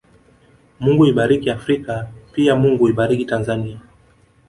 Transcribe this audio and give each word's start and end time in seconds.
Mungu 0.83 1.03
ibariki 1.11 1.47
Afrika 1.57 1.93
pia 2.31 2.53
Mungu 2.61 2.83
ibariki 2.91 3.25
Tanzania 3.31 3.79